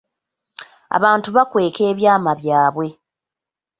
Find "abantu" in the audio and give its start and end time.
0.97-1.27